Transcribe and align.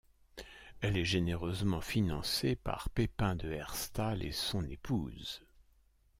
Elle 0.81 0.97
est 0.97 1.05
généreusement 1.05 1.79
financées 1.79 2.55
par 2.55 2.89
Pépein 2.89 3.35
de 3.35 3.51
Herstal 3.51 4.23
et 4.23 4.31
son 4.31 4.65
épouse. 4.67 5.43